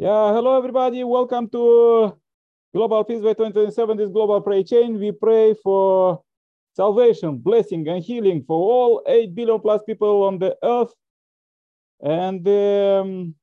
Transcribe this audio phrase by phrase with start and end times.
[0.00, 1.04] Yeah, hello everybody.
[1.04, 2.16] Welcome to
[2.74, 3.98] Global Peace by 2027.
[3.98, 4.98] This global prayer chain.
[4.98, 6.22] We pray for
[6.74, 10.94] salvation, blessing, and healing for all 8 billion plus people on the earth.
[12.00, 13.34] And um,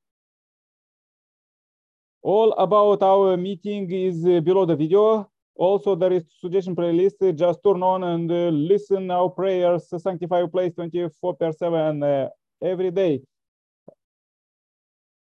[2.23, 5.29] all about our meeting is uh, below the video.
[5.53, 7.37] Also, there is suggestion playlist.
[7.37, 12.29] Just turn on and uh, listen our prayers, sanctify your place 24 per 7 uh,
[12.63, 13.21] every day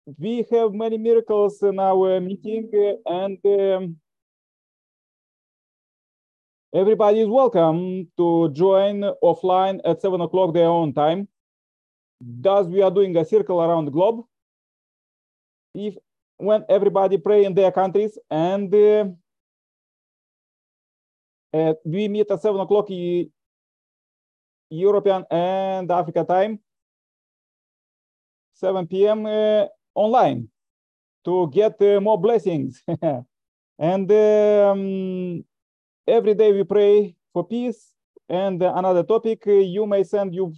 [0.05, 2.70] we have many miracles in our meeting
[3.05, 3.98] and um,
[6.73, 11.28] everybody is welcome to join offline at seven o'clock their own time.
[12.22, 14.26] Thus, we are doing a circle around the globe.
[15.73, 15.98] If
[16.38, 19.06] when everybody pray in their countries and uh,
[21.84, 22.88] we meet at seven o'clock
[24.70, 26.59] European and Africa time,
[28.53, 29.26] 7 p.m.
[29.26, 30.49] Uh, online
[31.26, 32.83] to get uh, more blessings.
[33.80, 35.44] and um,
[36.08, 37.94] every day we pray for peace.
[38.30, 40.53] And another topic, uh, you may send you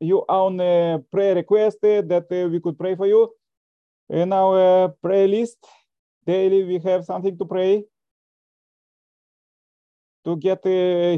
[0.00, 3.32] your own uh, prayer request that we could pray for you.
[4.08, 5.58] In our prayer list,
[6.26, 7.84] daily we have something to pray
[10.24, 10.62] to get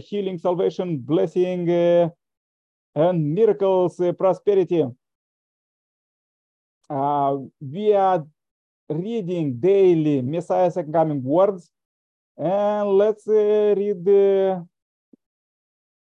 [0.05, 1.69] healing, salvation, blessing,
[2.95, 4.85] and miracles, prosperity
[6.91, 8.25] uh, we are
[8.89, 11.71] reading daily Messiah's coming words.
[12.37, 14.67] And let's uh, read the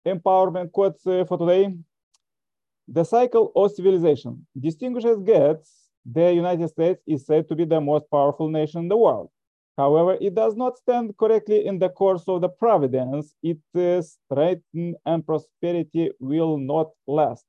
[0.05, 1.73] empowerment quotes uh, for today.
[2.87, 5.89] The cycle of civilization distinguishes Gates.
[6.05, 9.29] The United States is said to be the most powerful nation in the world.
[9.77, 13.33] However, it does not stand correctly in the course of the providence.
[13.41, 14.63] Its uh, strength
[15.05, 17.45] and prosperity will not last.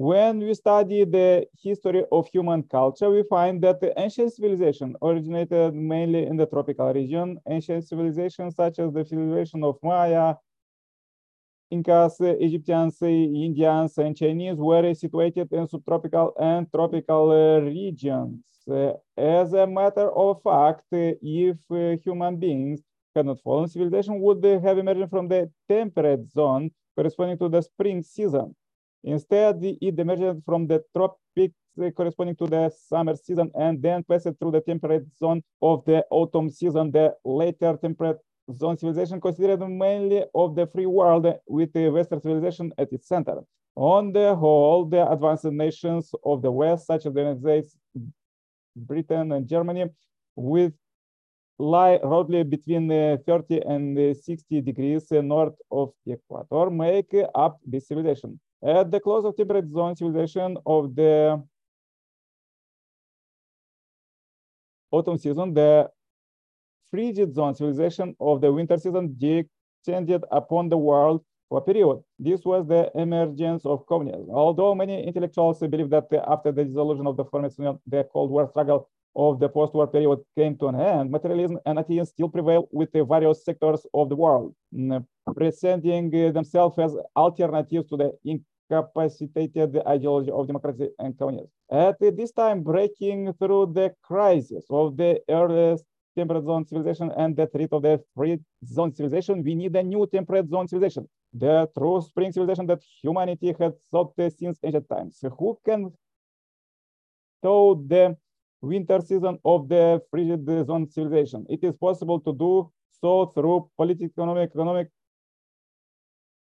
[0.00, 5.74] When we study the history of human culture, we find that the ancient civilization originated
[5.74, 7.40] mainly in the tropical region.
[7.48, 10.36] Ancient civilizations such as the civilization of Maya,
[11.72, 18.44] Incas, Egyptians, Indians, and Chinese were situated in subtropical and tropical uh, regions.
[19.16, 22.84] As a matter of fact, if uh, human beings
[23.16, 28.00] had not fallen, civilization would have emerged from the temperate zone corresponding to the spring
[28.00, 28.54] season.
[29.04, 31.54] Instead, it emerged from the tropics
[31.96, 36.50] corresponding to the summer season and then passed through the temperate zone of the autumn
[36.50, 36.90] season.
[36.90, 38.18] The later temperate
[38.52, 43.42] zone civilization considered mainly of the free world with the Western civilization at its center.
[43.76, 47.76] On the whole, the advanced nations of the West, such as the United States,
[48.74, 49.86] Britain, and Germany,
[50.34, 50.72] with
[51.58, 57.14] lie roughly between uh, 30 and uh, 60 degrees uh, north of the equator, make
[57.34, 58.40] up this civilization.
[58.62, 61.42] At the close of temperate zone civilization of the
[64.90, 65.90] autumn season, the
[66.90, 72.02] frigid zone civilization of the winter season descended upon the world for a period.
[72.18, 74.30] This was the emergence of communism.
[74.30, 78.30] Although many intellectuals believe that after the dissolution of the former Soviet Union, the Cold
[78.30, 78.88] War struggle
[79.18, 83.04] of the post-war period came to an end, materialism and atheism still prevail with the
[83.04, 85.04] various sectors of the world, mm,
[85.36, 91.50] presenting themselves as alternatives to the incapacitated ideology of democracy and communism.
[91.68, 95.84] At this time, breaking through the crisis of the earliest
[96.16, 100.06] temperate zone civilization and the threat of the free zone civilization, we need a new
[100.06, 105.18] temperate zone civilization, the true spring civilization that humanity had sought since ancient times.
[105.38, 105.92] Who can
[107.42, 108.16] show the
[108.60, 111.46] winter season of the frigid zone civilization.
[111.48, 112.70] It is possible to do
[113.00, 114.88] so through political, economic, economic.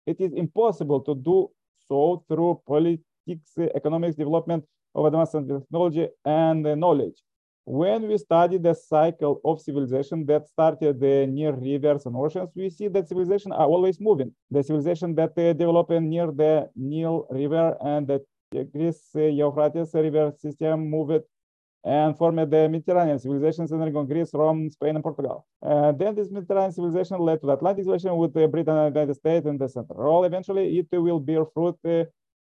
[0.06, 1.50] It is impossible to do
[1.88, 3.04] so through politics,
[3.74, 7.22] economics, development of advanced technology and knowledge.
[7.64, 12.70] When we study the cycle of civilization that started the near rivers and oceans, we
[12.70, 14.34] see that civilizations are always moving.
[14.50, 20.90] The civilization that uh, developed near the Nile River and the Tigris Euphrates River system
[20.90, 21.22] moved
[21.84, 25.46] and formed the Mediterranean civilization centering on Greece, Rome, Spain, and Portugal.
[25.62, 29.00] Uh, then this Mediterranean civilization led to the Atlantic civilization with uh, Britain and the
[29.00, 29.94] United States in the center.
[30.06, 32.04] All eventually, it will bear fruit uh,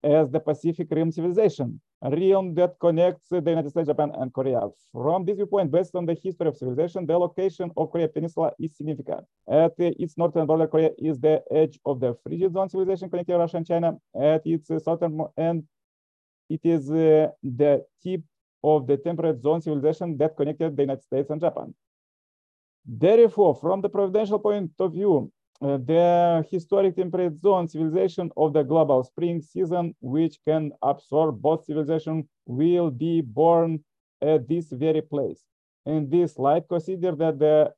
[0.04, 4.62] as the Pacific Rim civilization, a realm that connects the United States, Japan, and Korea.
[4.94, 8.76] From this viewpoint, based on the history of civilization, the location of Korea Peninsula is
[8.78, 9.26] significant.
[9.52, 13.58] At its northern border, Korea is the edge of the frigid zone civilization connecting Russia
[13.58, 13.98] and China.
[14.20, 15.66] At its southern end,
[16.50, 18.22] it is uh, the tip
[18.64, 21.74] of the temperate zone civilization that connected the United States and Japan.
[22.86, 28.64] Therefore, from the providential point of view, uh, the historic temperate zone civilization of the
[28.64, 33.84] global spring season, which can absorb both civilizations, will be born
[34.22, 35.44] at this very place.
[35.86, 37.74] In this light, consider that the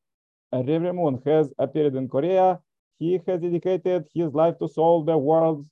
[0.53, 2.59] Reverend Moon has appeared in Korea.
[2.99, 5.65] He has dedicated his life to solve the world's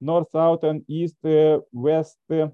[0.00, 2.48] north, south, and east, uh, west uh,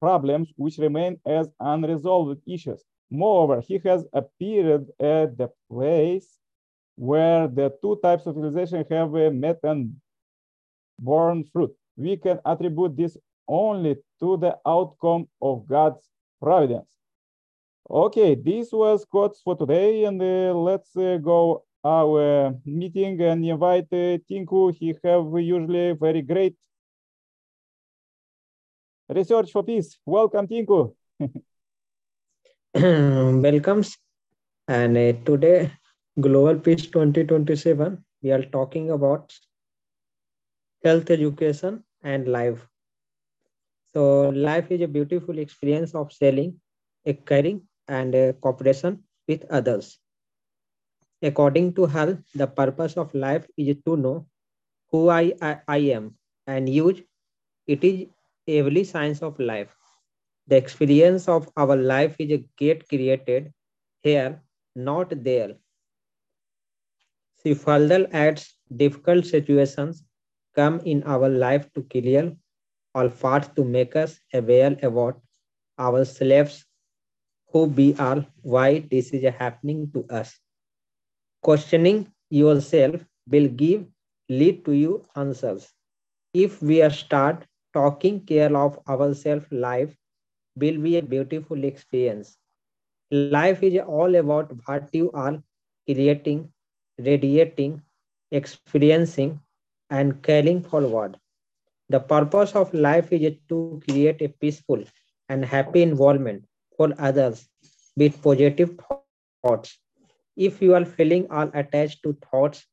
[0.00, 2.84] problems which remain as unresolved issues.
[3.10, 6.38] Moreover, he has appeared at the place
[6.96, 9.94] where the two types of civilization have met and
[10.98, 11.74] borne fruit.
[11.96, 13.16] We can attribute this
[13.48, 16.08] only to the outcome of God's
[16.42, 16.88] providence.
[17.88, 23.86] Okay, this was quotes for today, and uh, let's uh, go our meeting and invite
[23.92, 24.74] uh, Tinku.
[24.74, 26.56] He have usually very great
[29.08, 29.98] Research for Peace.
[30.04, 30.94] Welcome, Tinku.
[33.42, 33.96] Welcomes.
[34.68, 35.72] And uh, today,
[36.20, 39.32] Global Peace 2027, we are talking about
[40.84, 42.66] health education and life.
[43.94, 46.60] So life is a beautiful experience of selling,
[47.06, 49.98] a caring, and a cooperation with others.
[51.22, 54.26] According to Hall, the purpose of life is to know
[54.90, 56.16] who I, I, I am
[56.46, 57.02] and use
[57.66, 58.06] it is
[58.48, 59.74] every science of life.
[60.46, 63.52] The experience of our life is a gate created
[64.02, 64.42] here,
[64.74, 65.56] not there.
[67.42, 70.04] She further adds difficult situations
[70.54, 72.36] come in our life to clear
[72.94, 75.20] all paths to make us aware about
[75.78, 76.64] ourselves,
[77.52, 80.38] who we are, why this is happening to us.
[81.42, 83.86] Questioning yourself will give
[84.28, 85.72] lead to you answers.
[86.32, 87.46] If we are start
[87.76, 89.96] taking care of ourselves life
[90.56, 92.38] will be a beautiful experience.
[93.10, 95.42] Life is all about what you are
[95.86, 96.52] creating
[96.98, 97.82] radiating
[98.32, 99.40] experiencing
[99.90, 101.16] and carrying forward
[101.88, 104.82] the purpose of life is to create a peaceful
[105.28, 106.44] and happy environment
[106.76, 107.48] for others
[107.96, 109.32] with positive thoughts.
[110.36, 112.66] If you are feeling all attached to thoughts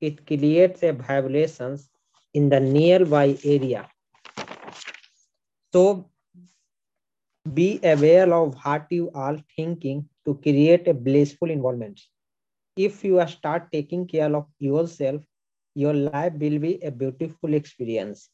[0.00, 1.88] it creates a vibrations
[2.34, 3.88] in the nearby area
[5.74, 6.10] so
[7.58, 12.00] be aware of what you are thinking to create a blissful environment.
[12.76, 15.22] If you start taking care of yourself,
[15.74, 18.30] your life will be a beautiful experience.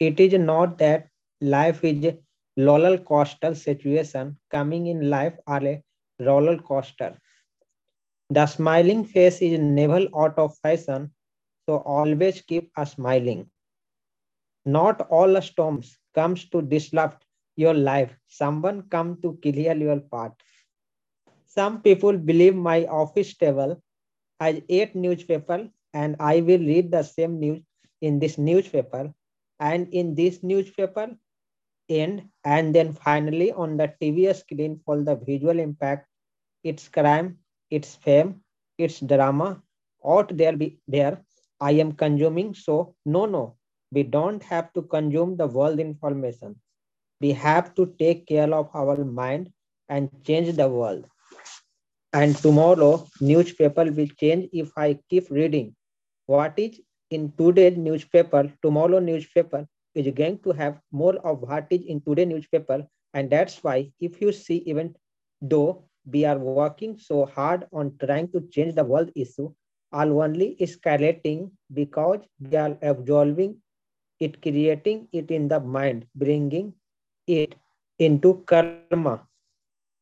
[0.00, 1.08] It is not that
[1.40, 2.18] life is a
[2.56, 5.82] roller coaster situation coming in life are a
[6.20, 7.16] roller coaster.
[8.30, 11.12] The smiling face is never out of fashion,
[11.66, 13.50] so always keep a smiling.
[14.66, 17.24] Not all storms comes to disrupt
[17.56, 18.16] your life.
[18.28, 20.32] Someone come to clear your path.
[21.46, 23.82] Some people believe my office table
[24.40, 27.62] has eight newspaper and I will read the same news
[28.00, 29.14] in this newspaper
[29.60, 31.16] and in this newspaper
[31.88, 36.08] end and then finally on the TV screen for the visual impact,
[36.64, 37.38] its crime,
[37.70, 38.42] its fame,
[38.78, 39.62] its drama,
[40.02, 41.24] ought there be there.
[41.60, 42.54] I am consuming.
[42.54, 43.56] So no, no,
[43.92, 46.56] we don't have to consume the world information.
[47.20, 49.52] We have to take care of our mind
[49.88, 51.04] and change the world.
[52.12, 55.74] And tomorrow, newspaper will change if I keep reading.
[56.26, 56.80] What is
[57.10, 62.28] in today's newspaper, tomorrow newspaper is going to have more of what is in today's
[62.28, 62.86] newspaper.
[63.14, 64.94] And that's why if you see even
[65.40, 69.52] though we are working so hard on trying to change the world issue,
[69.92, 73.56] all only is escalating because we are absorbing
[74.20, 76.74] it creating it in the mind, bringing
[77.26, 77.54] it
[77.98, 79.00] into karma.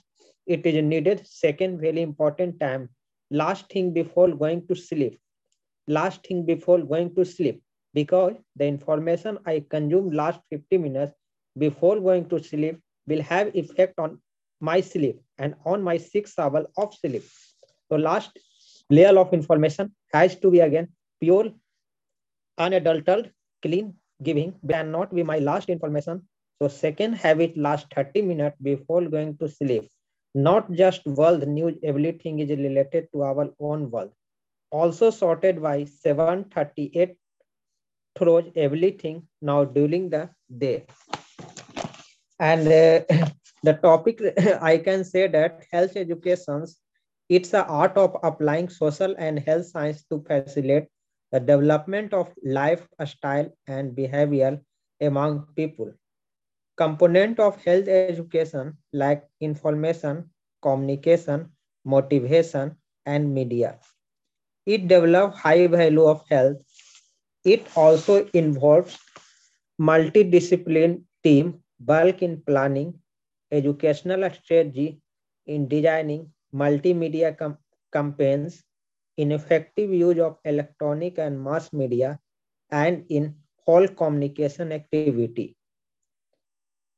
[0.45, 2.89] it is needed, second very important time,
[3.31, 5.19] last thing before going to sleep,
[5.87, 7.61] last thing before going to sleep,
[7.93, 11.13] because the information I consume last 50 minutes
[11.57, 14.19] before going to sleep will have effect on
[14.59, 17.23] my sleep and on my sixth hour of sleep.
[17.89, 18.39] So last
[18.89, 20.87] layer of information has to be again
[21.21, 21.47] pure,
[22.57, 23.31] unadulterated,
[23.61, 26.21] clean, giving, but not be my last information.
[26.61, 29.89] So second habit last 30 minutes before going to sleep.
[30.35, 34.11] Not just world news, everything is related to our own world.
[34.71, 37.15] Also sorted by 738
[38.17, 40.85] throws everything now during the day.
[42.39, 43.25] And uh,
[43.63, 44.19] the topic
[44.71, 46.65] i can say that health education
[47.37, 50.87] it's the art of applying social and health science to facilitate
[51.31, 54.59] the development of lifestyle and behavior
[55.01, 55.91] among people.
[56.77, 60.29] Component of health education like information,
[60.61, 61.49] communication,
[61.85, 63.77] motivation, and media.
[64.65, 66.57] It develops high value of health.
[67.45, 68.99] It also involves
[69.79, 72.99] multidiscipline team, bulk in planning,
[73.53, 74.99] educational strategy
[75.45, 77.35] in designing multimedia
[77.93, 78.63] campaigns,
[79.17, 82.19] in effective use of electronic and mass media,
[82.71, 85.55] and in whole communication activity.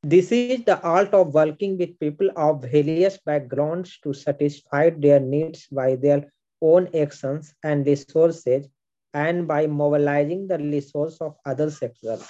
[0.03, 5.67] This is the art of working with people of various backgrounds to satisfy their needs
[5.67, 6.31] by their
[6.61, 8.67] own actions and resources
[9.13, 12.23] and by mobilizing the resource of other sectors.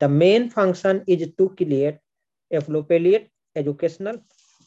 [0.00, 1.98] The main function is to create
[2.52, 4.18] appropriate educational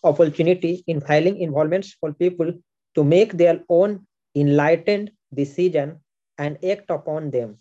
[0.04, 2.52] opportunity in filing involvements for people
[2.96, 6.00] to make their own enlightened decision
[6.38, 7.58] and act upon them.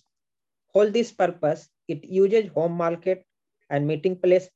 [0.72, 3.24] For this purpose, it uses home market
[3.70, 4.48] and meeting place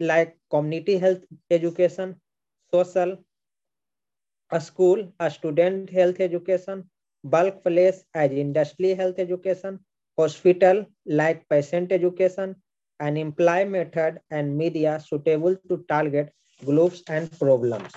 [0.00, 2.20] like community health education,
[2.70, 3.18] social,
[4.50, 6.88] a school, a student health education,
[7.24, 9.78] bulk place as industry health education,
[10.18, 12.54] hospital like patient education,
[13.00, 16.32] and imply method and media suitable to target
[16.64, 17.92] groups and problems.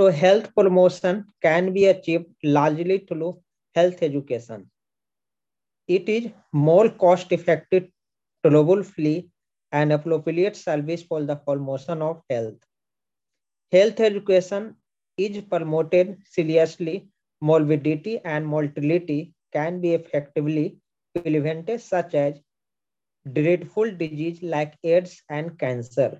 [0.00, 3.40] So health promotion can be achieved largely through
[3.74, 4.70] health education.
[5.88, 7.88] It is more cost effective
[8.46, 9.30] trouble-free
[9.72, 12.56] and appropriate service for the promotion of health.
[13.72, 14.76] Health education
[15.18, 17.08] is promoted seriously,
[17.40, 20.78] morbidity and mortality can be effectively
[21.14, 22.40] prevented such as
[23.32, 26.18] dreadful disease like AIDS and cancer.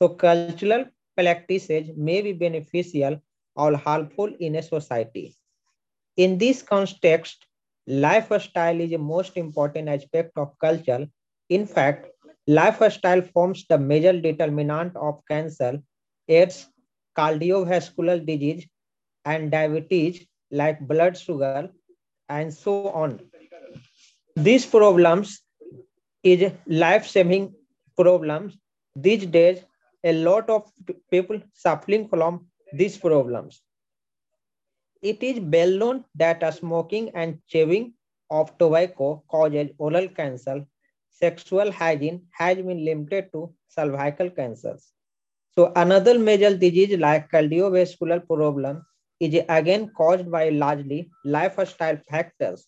[0.00, 0.84] So cultural
[1.16, 3.20] practices may be beneficial
[3.54, 5.34] or harmful in a society.
[6.16, 7.46] In this context,
[7.86, 11.08] lifestyle is the most important aspect of culture.
[11.48, 12.08] In fact,
[12.46, 15.82] lifestyle forms the major determinant of cancer,
[16.28, 16.66] AIDS,
[17.16, 18.66] cardiovascular disease,
[19.24, 21.70] and diabetes like blood sugar,
[22.28, 23.10] and so on.
[24.36, 25.42] These problems
[26.26, 27.54] is life-saving
[27.96, 28.58] problems.
[28.94, 29.64] These days,
[30.04, 30.70] a lot of
[31.10, 33.62] people suffering from these problems.
[35.02, 37.94] It is well known that smoking and chewing
[38.30, 40.64] of tobacco causes oral cancer.
[41.10, 44.92] Sexual hygiene has been limited to cervical cancers.
[45.54, 48.84] So another major disease like cardiovascular problem
[49.20, 52.66] is again caused by largely lifestyle factors.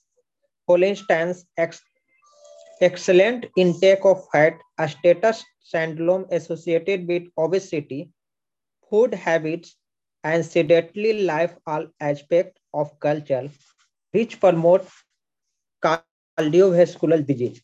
[0.66, 1.82] For instance, ex
[2.80, 8.10] excellent intake of fat, a status syndrome associated with obesity,
[8.90, 9.76] food habits,
[10.24, 13.50] and sedentary life all aspects of culture
[14.12, 14.86] which promote
[15.84, 17.62] cardiovascular disease.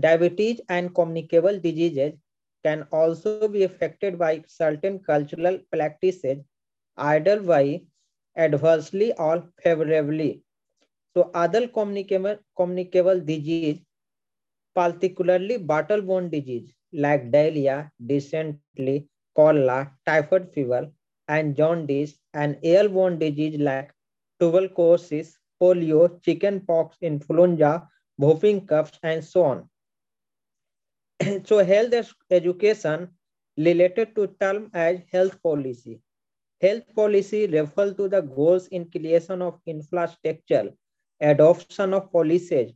[0.00, 2.14] Diabetes and communicable diseases
[2.64, 6.38] can also be affected by certain cultural practices,
[6.96, 7.82] either by
[8.36, 10.42] adversely or favorably.
[11.14, 13.80] So other communicable, communicable disease,
[14.76, 20.90] particularly bottle-borne disease like diarrhea, dysentery, cholera, typhoid fever,
[21.28, 23.92] and jaundice, and airborne disease like
[24.40, 29.68] tuberculosis, polio, chickenpox, influenza, whooping cough, and so on.
[31.44, 33.08] so health education
[33.56, 36.00] related to term as health policy.
[36.60, 40.72] Health policy refers to the goals in creation of infrastructure,
[41.20, 42.72] adoption of policies,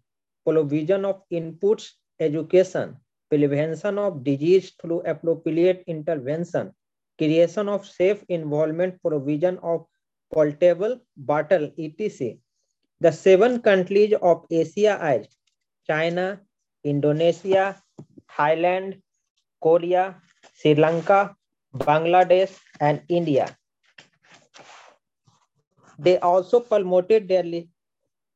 [0.46, 2.96] provision of inputs, education,
[3.30, 6.72] prevention of disease through appropriate intervention,
[7.18, 9.86] creation of safe environment, provision of
[10.32, 12.36] portable bottle, etc.
[13.00, 15.24] The seven countries of Asia are
[15.86, 16.40] China,
[16.84, 17.80] Indonesia,
[18.30, 19.00] Thailand,
[19.62, 20.16] Korea,
[20.54, 21.34] Sri Lanka,
[21.74, 23.56] Bangladesh, and India.
[25.98, 27.44] They also promoted their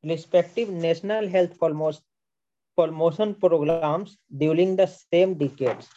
[0.05, 1.59] respective national health
[2.77, 5.89] promotion programs during the same decades.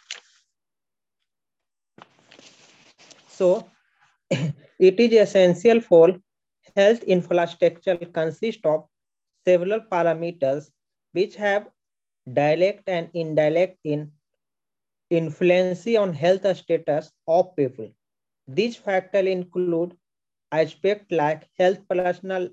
[3.28, 3.64] So,
[4.30, 6.20] it is essential for
[6.76, 8.84] health infrastructure consist of
[9.44, 10.70] several parameters
[11.12, 11.68] which have
[12.32, 14.12] direct and indirect in
[15.10, 17.88] influence on health status of people.
[18.46, 19.96] These factors include
[20.52, 22.48] aspects like health personnel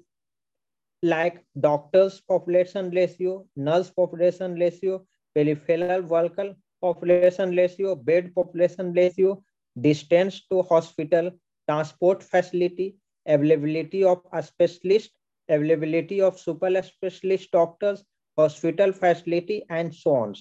[1.04, 9.44] like doctors population ratio, nurse population ratio, peripheral worker population ratio, bed population ratio,
[9.80, 11.32] distance to hospital,
[11.68, 15.12] transport facility, availability of a specialist,
[15.50, 18.04] availability of super specialist doctors,
[18.38, 20.34] hospital facility, and so on.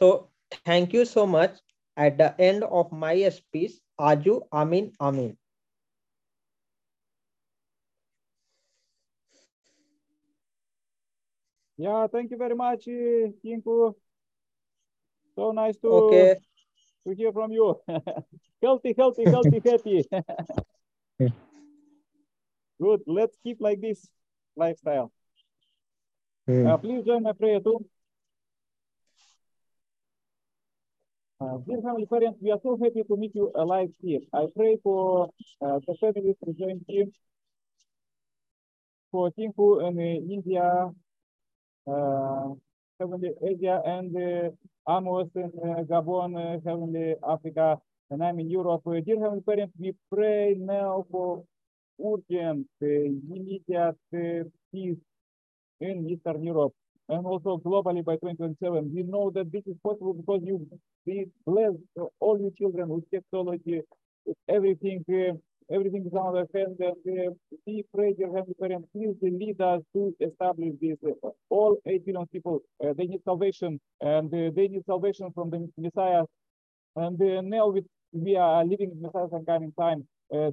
[0.00, 1.58] So thank you so much.
[1.96, 5.41] At the end of my speech, Aju Amin Amin.
[11.82, 13.94] Yeah, thank you very much, Tinku.
[15.34, 16.36] So nice to, okay.
[17.04, 17.74] to hear from you.
[18.62, 20.06] healthy, healthy, healthy, happy.
[22.80, 23.00] Good.
[23.04, 24.06] Let's keep like this
[24.54, 25.10] lifestyle.
[26.48, 26.70] Mm.
[26.70, 27.84] Uh, please join my prayer too.
[31.40, 34.20] Uh, dear Heavenly Parents, we are so happy to meet you alive here.
[34.32, 37.06] I pray for uh, the families to join here,
[39.10, 39.98] for Tinku in
[40.30, 40.90] India, uh,
[41.86, 44.50] Heavenly Asia, and uh,
[44.92, 47.78] Amos in uh, Gabon, uh, Heavenly Africa,
[48.10, 48.82] and I'm in Europe.
[48.86, 51.44] Uh, dear Heavenly Parents, we pray now for
[52.00, 54.96] urgent, uh, immediate uh, peace
[55.80, 56.72] in Eastern Europe
[57.08, 58.92] and also globally by 2027.
[58.94, 60.66] We know that this is possible because you
[61.46, 61.72] bless
[62.20, 63.82] all your children with technology,
[64.26, 65.34] with everything, uh,
[65.70, 66.76] everything is on their hand.
[66.80, 67.34] And uh,
[67.66, 70.96] Heavenly Parents, please lead us to establish this.
[71.06, 75.50] Uh, all 8 billion people, uh, they need salvation, and uh, they need salvation from
[75.50, 76.24] the Messiah.
[76.96, 80.06] And uh, now with, we are living in Messiah's coming time.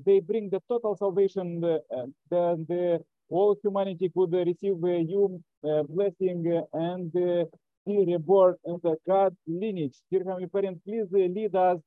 [0.06, 1.80] they bring the total salvation, the,
[2.30, 3.00] the
[3.30, 4.78] all humanity could receive
[5.14, 5.42] you
[5.90, 9.96] blessing and be reborn in the God lineage.
[10.12, 11.80] Dear Heavenly Parent, please lead us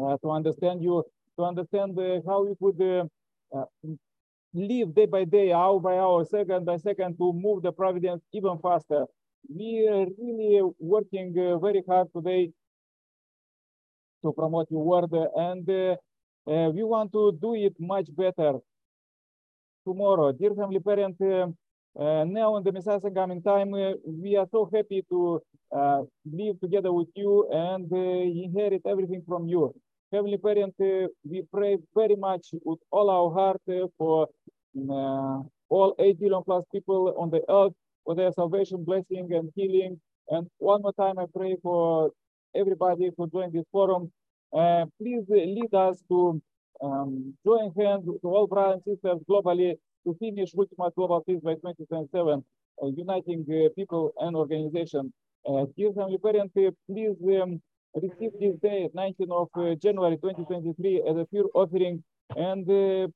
[0.00, 1.04] uh, to understand you,
[1.36, 3.08] to understand uh, how we could
[3.54, 3.64] uh,
[4.52, 8.58] live day by day, hour by hour, second by second to move the providence even
[8.58, 9.04] faster.
[9.48, 12.50] We are really working very hard today
[14.22, 15.66] to promote your word and
[16.46, 18.54] we want to do it much better
[19.84, 20.32] tomorrow.
[20.32, 21.48] Dear family Parent, uh,
[22.00, 25.40] uh, now in the Messiah coming time, uh, we are so happy to
[26.24, 29.74] live together with you and inherit everything from you.
[30.14, 33.60] Heavenly Parent, we pray very much with all our heart
[33.98, 34.28] for
[35.68, 37.72] all 8 billion plus people on the earth
[38.04, 40.00] for their salvation, blessing, and healing.
[40.28, 42.12] And one more time, I pray for
[42.54, 44.12] everybody who joined this forum.
[44.56, 46.40] Uh, please lead us to
[46.80, 49.74] um, join hands to all brothers and sisters globally
[50.06, 52.44] to finish Ultima Global Peace by 2027,
[52.82, 55.10] uh, uniting uh, people and organizations.
[55.44, 57.60] Uh, dear Heavenly Parent, please um,
[57.94, 62.02] receive this day, 19th of uh, January 2023, as a pure offering.
[62.36, 63.08] And uh,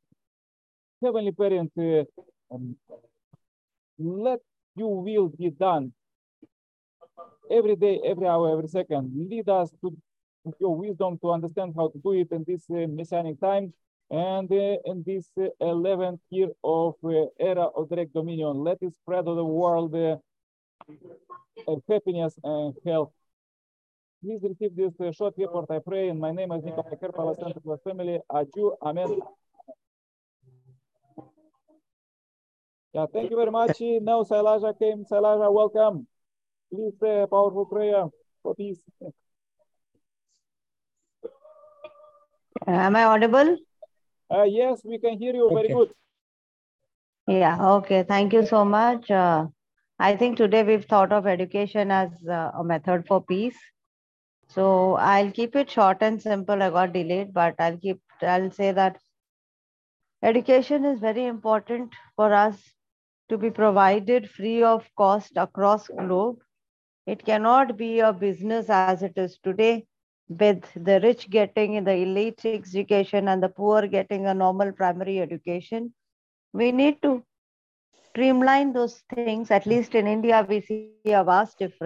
[1.02, 2.04] Heavenly Parent, uh,
[2.54, 2.76] um,
[3.98, 4.40] let
[4.76, 5.92] your will be done
[7.50, 9.12] every day, every hour, every second.
[9.28, 9.96] Lead us to
[10.60, 13.72] your wisdom to understand how to do it in this uh, messianic time
[14.10, 18.56] and uh, in this uh, 11th year of uh, era of direct dominion.
[18.64, 20.16] Let it spread to the world uh,
[21.88, 23.12] happiness and health.
[24.22, 27.60] Please receive this uh, short report, I pray, in my name is Nikolai Kerpala, Santa
[27.60, 29.20] Claus family, Aju, Amen.
[32.92, 33.76] Yeah, thank you very much.
[33.80, 35.04] Now Sailaja came.
[35.04, 36.08] Sailaja, welcome.
[36.72, 38.06] Please say a powerful prayer
[38.42, 38.78] for peace.
[42.66, 43.56] Am I audible?
[44.34, 45.54] Uh, yes, we can hear you okay.
[45.54, 45.90] very good.
[47.28, 48.02] Yeah, okay.
[48.02, 49.10] Thank you so much.
[49.10, 49.46] Uh,
[50.00, 53.56] I think today we've thought of education as uh, a method for peace.
[54.48, 56.62] So I'll keep it short and simple.
[56.62, 58.98] I got delayed, but I'll keep, I'll say that
[60.22, 62.74] education is very important for us
[63.28, 66.38] to be provided free of cost across globe.
[67.06, 69.86] It cannot be a business as it is today
[70.28, 75.92] with the rich getting the elite education and the poor getting a normal primary education.
[76.52, 77.24] We need to
[78.08, 79.50] streamline those things.
[79.50, 81.78] At least in India, we see a vast difference.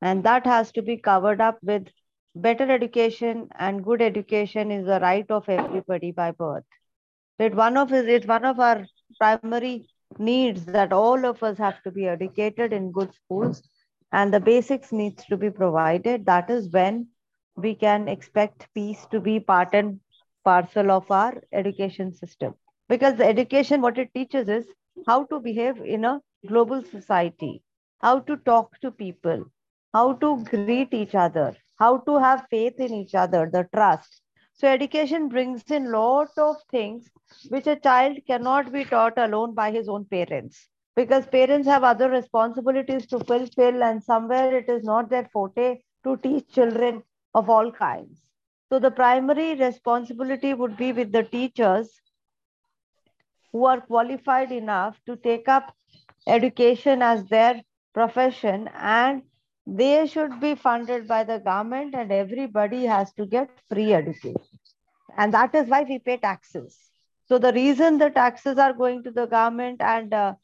[0.00, 1.88] And that has to be covered up with
[2.34, 6.64] better education and good education is the right of everybody by birth.
[7.38, 8.86] It one of it's one of our
[9.18, 13.62] primary needs that all of us have to be educated in good schools
[14.12, 16.26] and the basics needs to be provided.
[16.26, 17.08] That is when
[17.56, 20.00] we can expect peace to be part and
[20.44, 22.54] parcel of our education system.
[22.88, 24.66] Because the education, what it teaches is
[25.06, 27.62] how to behave in a global society,
[28.00, 29.44] how to talk to people,
[29.92, 34.22] how to greet each other, how to have faith in each other, the trust.
[34.54, 37.10] So education brings in lot of things
[37.48, 42.08] which a child cannot be taught alone by his own parents because parents have other
[42.10, 47.02] responsibilities to fulfill and somewhere it is not their forte to teach children
[47.34, 48.30] of all kinds.
[48.68, 52.00] So the primary responsibility would be with the teachers
[53.52, 55.74] who are qualified enough to take up
[56.26, 59.22] education as their profession and
[59.66, 64.36] they should be funded by the government and everybody has to get free education.
[65.16, 66.78] And that is why we pay taxes.
[67.26, 70.34] So the reason the taxes are going to the government and uh,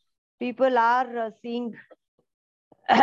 [0.41, 1.75] people are uh, seeing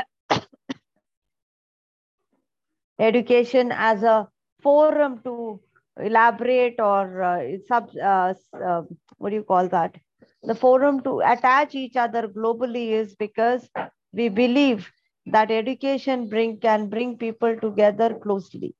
[2.99, 4.27] education as a
[4.61, 5.61] forum to
[5.99, 8.81] elaborate or uh, sub, uh, uh,
[9.17, 9.95] what do you call that?
[10.43, 13.69] The forum to attach each other globally is because
[14.11, 14.89] we believe
[15.31, 18.75] that education bring can bring people together closely.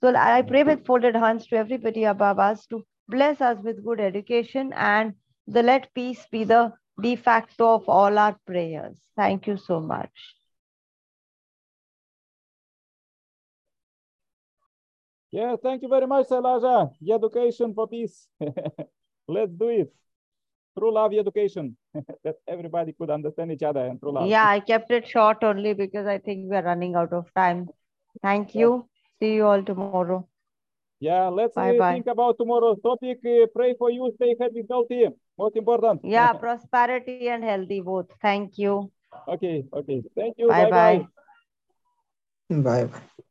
[0.00, 4.00] So I pray with folded hands to everybody above us to bless us with good
[4.00, 5.14] education and
[5.46, 8.98] the let peace be the de facto of all our prayers.
[9.16, 10.10] Thank you so much.
[15.30, 16.90] Yeah, thank you very much, Elijah.
[17.08, 18.28] Education for peace.
[19.28, 19.92] Let's do it.
[20.80, 21.76] Through love education,
[22.24, 24.28] that everybody could understand each other and through love.
[24.28, 27.68] Yeah, I kept it short only because I think we are running out of time.
[28.22, 28.88] Thank you.
[29.20, 30.26] See you all tomorrow.
[31.00, 31.92] Yeah, let's Bye uh, bye.
[31.92, 33.18] think about tomorrow's topic.
[33.24, 35.06] Uh, pray for you, stay happy, healthy.
[35.38, 36.00] Most important.
[36.02, 38.06] Yeah, prosperity and healthy both.
[38.22, 38.90] Thank you.
[39.28, 40.02] okay, okay.
[40.16, 40.48] Thank you.
[40.48, 40.70] Bye-bye.
[40.70, 41.06] bye.
[42.56, 43.24] Bye bye.